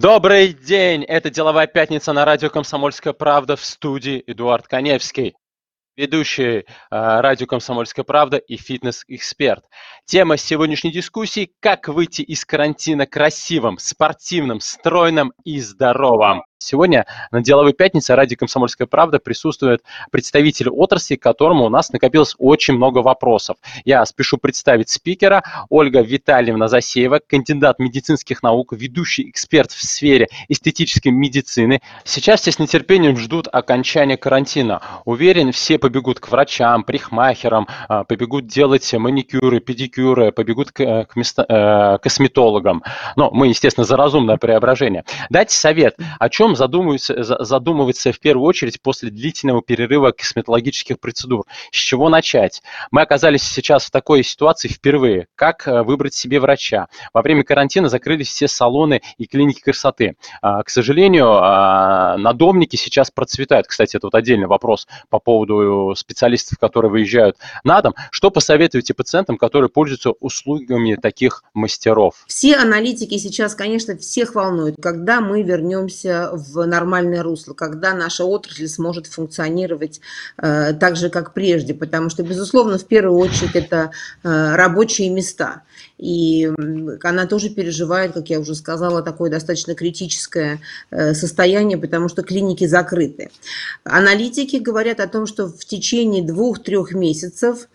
[0.00, 1.02] Добрый день!
[1.02, 5.34] Это «Деловая пятница» на радио «Комсомольская правда» в студии Эдуард Коневский
[5.96, 9.64] ведущий э, радио «Комсомольская правда» и фитнес-эксперт.
[10.04, 16.44] Тема сегодняшней дискуссии– как выйти из карантина красивым, спортивным, стройным и здоровым.
[16.60, 22.34] Сегодня на «Деловой пятнице» ради «Комсомольская правда» присутствует представитель отрасли, к которому у нас накопилось
[22.36, 23.58] очень много вопросов.
[23.84, 31.10] Я спешу представить спикера Ольга Витальевна Засеева, кандидат медицинских наук, ведущий эксперт в сфере эстетической
[31.10, 31.80] медицины.
[32.02, 34.82] Сейчас все с нетерпением ждут окончания карантина.
[35.04, 41.14] Уверен, все побегут к врачам, парикмахерам, а, побегут делать маникюры, педикюры, побегут к, э, к
[41.14, 42.82] место, э, косметологам.
[43.14, 45.04] Но мы, естественно, за разумное преображение.
[45.30, 51.44] Дайте совет, о чем чем задумывается, задумывается в первую очередь после длительного перерыва косметологических процедур?
[51.70, 52.62] С чего начать?
[52.90, 55.26] Мы оказались сейчас в такой ситуации впервые.
[55.34, 56.88] Как э, выбрать себе врача?
[57.12, 60.16] Во время карантина закрылись все салоны и клиники красоты.
[60.40, 63.66] А, к сожалению, а, надомники сейчас процветают.
[63.66, 67.94] Кстати, это вот отдельный вопрос по поводу специалистов, которые выезжают на дом.
[68.10, 72.14] Что посоветуете пациентам, которые пользуются услугами таких мастеров?
[72.26, 78.68] Все аналитики сейчас, конечно, всех волнуют, когда мы вернемся в нормальное русло, когда наша отрасль
[78.68, 80.00] сможет функционировать
[80.38, 83.90] э, так же, как прежде, потому что, безусловно, в первую очередь это
[84.22, 85.62] э, рабочие места.
[85.98, 86.50] И
[87.02, 92.66] она тоже переживает, как я уже сказала, такое достаточно критическое э, состояние, потому что клиники
[92.66, 93.30] закрыты.
[93.84, 97.68] Аналитики говорят о том, что в течение двух-трех месяцев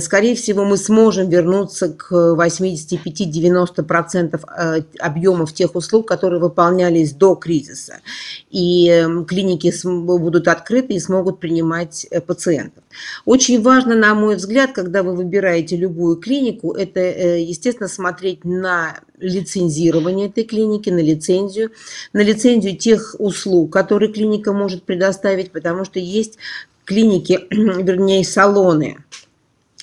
[0.00, 8.00] скорее всего, мы сможем вернуться к 85-90% э, объемов тех услуг, которые выполнялись до кризиса.
[8.50, 12.82] И эм, клиники будут открыты и смогут принимать э, пациентов.
[13.26, 20.28] Очень важно, на мой взгляд, когда вы выбираете любую клинику, это, естественно, смотреть на лицензирование
[20.28, 21.72] этой клиники, на лицензию,
[22.12, 26.38] на лицензию тех услуг, которые клиника может предоставить, потому что есть
[26.84, 28.98] клиники, вернее, салоны,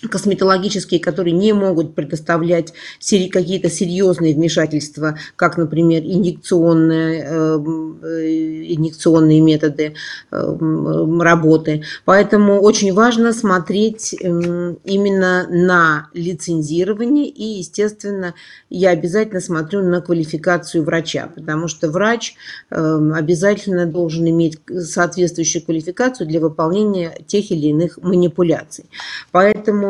[0.07, 9.95] косметологические, которые не могут предоставлять какие-то серьезные вмешательства, как, например, инъекционные, эм, э, инъекционные методы
[10.31, 11.83] эм, работы.
[12.05, 18.33] Поэтому очень важно смотреть эм, именно на лицензирование и, естественно,
[18.69, 22.35] я обязательно смотрю на квалификацию врача, потому что врач
[22.69, 28.85] обязательно должен иметь соответствующую квалификацию для выполнения тех или иных манипуляций.
[29.31, 29.88] Поэтому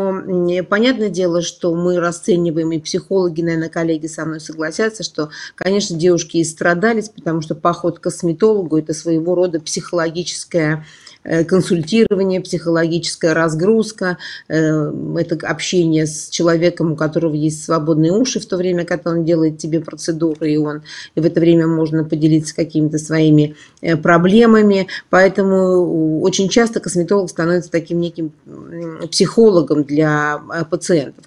[0.69, 6.37] понятное дело, что мы расцениваем, и психологи, наверное, коллеги со мной согласятся, что, конечно, девушки
[6.37, 10.85] и страдались, потому что поход к косметологу– это своего рода психологическая
[11.23, 18.57] консультирование, психологическая разгрузка, э, это общение с человеком, у которого есть свободные уши в то
[18.57, 20.81] время, когда он делает тебе процедуры, и он
[21.15, 24.87] и в это время можно поделиться какими-то своими э, проблемами.
[25.09, 28.31] Поэтому очень часто косметолог становится таким неким
[29.11, 31.25] психологом для пациентов.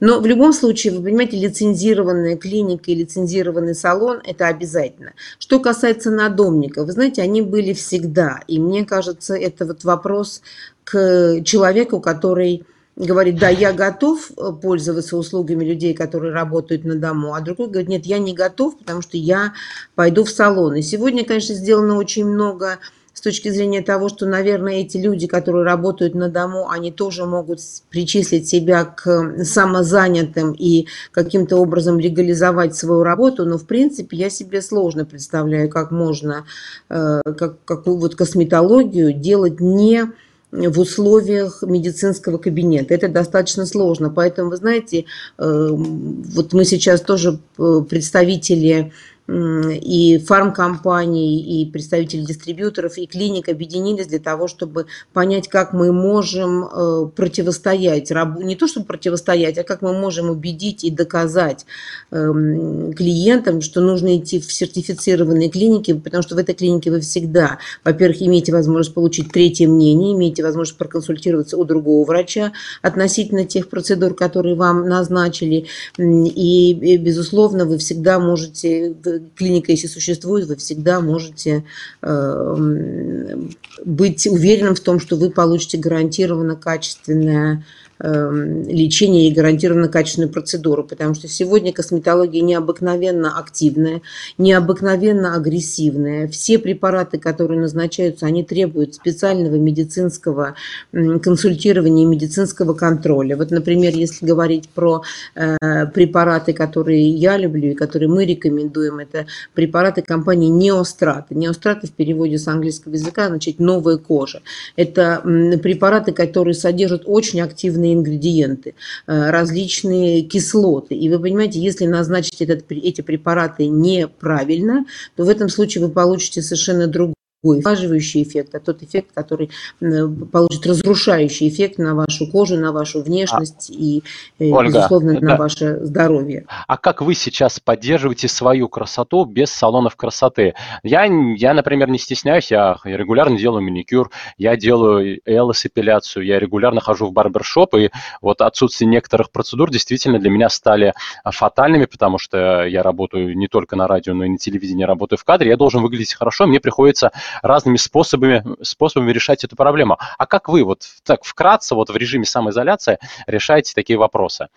[0.00, 5.12] Но в любом случае, вы понимаете, лицензированная клиника и лицензированный салон– это обязательно.
[5.38, 8.40] Что касается надомников, вы знаете, они были всегда.
[8.48, 10.42] И мне кажется, это вот вопрос
[10.84, 12.64] к человеку, который
[12.96, 14.30] говорит, да, я готов
[14.62, 19.02] пользоваться услугами людей, которые работают на дому, а другой говорит, нет, я не готов, потому
[19.02, 19.52] что я
[19.94, 20.76] пойду в салон.
[20.76, 22.78] И сегодня, конечно, сделано очень много
[23.24, 28.48] точки зрения того, что, наверное, эти люди, которые работают на дому, они тоже могут причислить
[28.48, 35.04] себя к самозанятым и каким-то образом легализовать свою работу, но, в принципе, я себе сложно
[35.04, 36.44] представляю, как можно
[36.90, 40.12] э, как, какую вот косметологию делать не
[40.54, 42.94] в условиях медицинского кабинета.
[42.94, 44.10] Это достаточно сложно.
[44.10, 45.06] Поэтому, вы знаете,
[45.38, 48.92] э, вот мы сейчас тоже э, представители
[49.26, 56.64] и фармкомпании, и представители дистрибьюторов, и клиник объединились для того, чтобы понять, как мы можем
[56.64, 61.64] э, противостоять, не то чтобы противостоять, а как мы можем убедить и доказать
[62.10, 67.58] эм, клиентам, что нужно идти в сертифицированные клиники, потому что в этой клинике вы всегда,
[67.82, 72.52] во-первых, имеете возможность получить третье мнение, имеете возможность проконсультироваться у другого врача
[72.82, 75.66] относительно тех процедур, которые вам назначили,
[75.98, 78.94] и, безусловно, вы всегда можете
[79.34, 81.64] клиника, если существует, вы всегда можете
[82.02, 83.36] э,
[83.84, 87.64] быть уверенным в том, что вы получите гарантированно качественное
[88.00, 94.02] эм, лечения и гарантированно качественную процедуру, потому что сегодня косметология необыкновенно активная,
[94.38, 96.28] необыкновенно агрессивная.
[96.28, 100.54] Все препараты, которые назначаются, они требуют специального медицинского
[100.92, 103.36] консультирования и медицинского контроля.
[103.36, 105.02] Вот, например, если говорить про
[105.34, 111.34] э, препараты, которые я люблю и которые мы рекомендуем, это препараты компании Неострата.
[111.34, 114.42] Неострата в переводе с английского языка значит новая кожа.
[114.76, 115.20] Это
[115.62, 118.74] препараты, которые содержат очень активные ингредиенты,
[119.06, 120.94] э, различные кислоты.
[120.94, 124.86] И вы понимаете, если назначить этот, эти препараты неправильно,
[125.16, 127.13] то в этом случае вы получите совершенно другой
[127.44, 129.50] ухаживающий эффект, а тот эффект, который
[129.80, 134.02] получит разрушающий эффект на вашу кожу, на вашу внешность а, и,
[134.38, 135.26] э, Ольга, безусловно, да.
[135.26, 136.46] на ваше здоровье.
[136.66, 140.54] А как вы сейчас поддерживаете свою красоту без салонов красоты?
[140.82, 147.06] Я, я например, не стесняюсь, я регулярно делаю маникюр, я делаю элос-эпиляцию, я регулярно хожу
[147.06, 147.90] в барбершоп, и
[148.20, 150.94] вот отсутствие некоторых процедур действительно для меня стали
[151.24, 155.24] фатальными, потому что я работаю не только на радио, но и на телевидении, работаю в
[155.24, 159.98] кадре, я должен выглядеть хорошо, мне приходится разными способами, способами решать эту проблему.
[160.18, 164.48] А как вы вот так вкратце, вот в режиме самоизоляции решаете такие вопросы?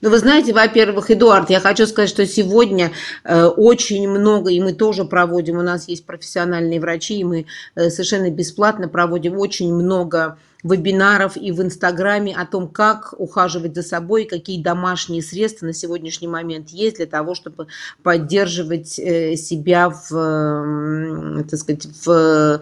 [0.00, 2.90] Ну, вы знаете, во-первых, Эдуард, я хочу сказать, что сегодня
[3.22, 7.46] э, очень много, и мы тоже проводим, у нас есть профессиональные врачи, и мы
[7.76, 13.82] э, совершенно бесплатно проводим очень много вебинаров и в Инстаграме о том, как ухаживать за
[13.82, 17.66] собой, какие домашние средства на сегодняшний момент есть для того, чтобы
[18.02, 22.60] поддерживать э, себя в, так сказать, в,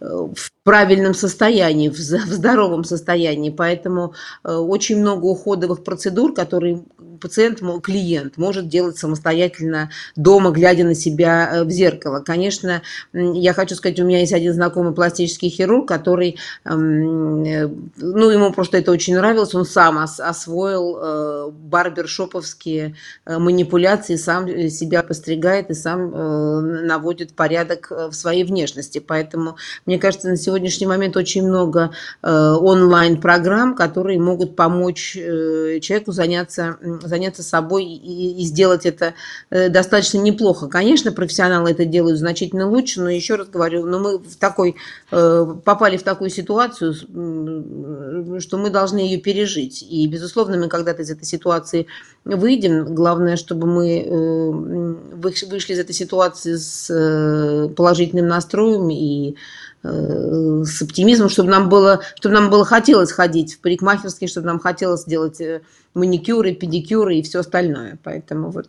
[0.00, 3.50] в правильном состоянии, в здоровом состоянии.
[3.50, 6.82] Поэтому э, очень много уходовых процедур, которые
[7.22, 12.20] пациент, клиент может делать самостоятельно дома, глядя на себя э, в зеркало.
[12.20, 12.82] Конечно,
[13.12, 18.52] я хочу сказать, у меня есть один знакомый пластический хирург, который, эм, э, ну, ему
[18.52, 22.94] просто это очень нравилось, он сам освоил барбершоповские
[23.26, 28.98] манипуляции, сам себя постригает и сам наводит порядок в своей внешности.
[28.98, 31.92] Поэтому, мне кажется, на сегодня сегодняшний момент очень много
[32.22, 36.78] э, онлайн-программ, которые могут помочь э, человеку заняться,
[37.12, 39.14] заняться собой и, и сделать это
[39.50, 40.66] э, достаточно неплохо.
[40.66, 44.76] Конечно, профессионалы это делают значительно лучше, но еще раз говорю, но мы в такой,
[45.10, 49.84] попали в такую ситуацию, что мы должны ее пережить.
[49.88, 51.86] И, безусловно, мы когда-то из этой ситуации
[52.24, 52.94] выйдем.
[52.94, 61.50] Главное, чтобы мы вышли из этой ситуации с положительным настроем и Э, с оптимизмом, чтобы
[61.50, 65.62] нам было, чтобы нам было хотелось ходить в парикмахерские, чтобы нам хотелось делать э,
[65.94, 67.98] маникюры, педикюры и все остальное.
[68.02, 68.68] Поэтому вот.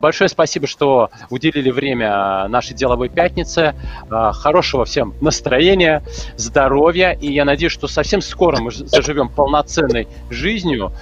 [0.00, 3.74] Большое спасибо, что уделили время нашей деловой пятнице.
[4.08, 6.02] Хорошего всем настроения,
[6.38, 7.10] здоровья.
[7.12, 10.92] И я надеюсь, что совсем скоро мы заживем полноценной жизнью